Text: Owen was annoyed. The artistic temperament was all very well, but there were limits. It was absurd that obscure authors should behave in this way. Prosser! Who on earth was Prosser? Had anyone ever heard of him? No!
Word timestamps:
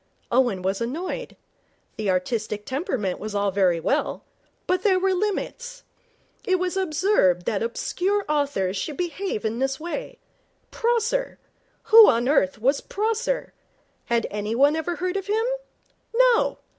Owen 0.31 0.63
was 0.63 0.81
annoyed. 0.81 1.37
The 1.95 2.09
artistic 2.09 2.65
temperament 2.65 3.19
was 3.19 3.35
all 3.35 3.51
very 3.51 3.79
well, 3.79 4.23
but 4.65 4.81
there 4.81 4.97
were 4.97 5.13
limits. 5.13 5.83
It 6.43 6.57
was 6.57 6.75
absurd 6.75 7.45
that 7.45 7.61
obscure 7.61 8.25
authors 8.27 8.75
should 8.77 8.97
behave 8.97 9.45
in 9.45 9.59
this 9.59 9.79
way. 9.79 10.17
Prosser! 10.71 11.37
Who 11.83 12.09
on 12.09 12.27
earth 12.27 12.57
was 12.59 12.81
Prosser? 12.81 13.53
Had 14.05 14.25
anyone 14.31 14.75
ever 14.75 14.95
heard 14.95 15.17
of 15.17 15.27
him? 15.27 15.45
No! 16.15 16.57